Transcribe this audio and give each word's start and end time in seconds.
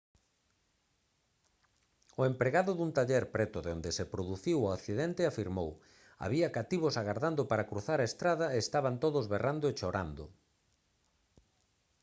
o 2.19 2.21
empregado 2.31 2.71
dun 2.75 2.91
taller 2.97 3.23
preto 3.35 3.57
de 3.65 3.69
onde 3.75 3.91
se 3.97 4.05
produciu 4.13 4.57
o 4.61 4.71
accidente 4.77 5.21
afirmou: 5.31 5.69
«había 6.23 6.53
cativos 6.57 6.95
agardando 7.01 7.41
para 7.49 7.67
cruzar 7.71 7.99
a 8.01 8.07
estrada 8.11 8.47
e 8.49 8.57
estaban 8.65 8.95
todos 9.03 9.25
berrando 9.33 9.65
e 9.67 9.73
chorando» 9.79 10.23